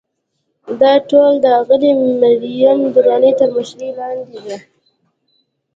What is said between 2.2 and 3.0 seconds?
مریم